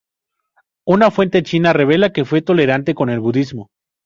Una 0.87 1.11
fuente 1.11 1.43
china 1.43 1.73
revela 1.73 2.11
que 2.11 2.25
fue 2.25 2.41
tolerante 2.41 2.95
con 2.95 3.11
el 3.11 3.19
budismo. 3.19 3.69